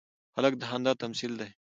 هلک 0.35 0.53
د 0.57 0.63
خندا 0.69 0.93
تمثیل 1.03 1.31
دی. 1.39 1.49